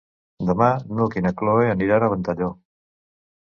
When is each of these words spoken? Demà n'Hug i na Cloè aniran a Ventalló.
Demà 0.49 0.69
n'Hug 1.01 1.17
i 1.21 1.23
na 1.27 1.33
Cloè 1.43 1.69
aniran 1.75 2.07
a 2.07 2.11
Ventalló. 2.17 2.51